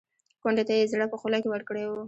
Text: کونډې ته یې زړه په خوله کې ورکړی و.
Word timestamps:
کونډې 0.41 0.63
ته 0.67 0.73
یې 0.77 0.89
زړه 0.91 1.05
په 1.11 1.17
خوله 1.21 1.37
کې 1.41 1.49
ورکړی 1.51 1.83
و. 1.85 1.91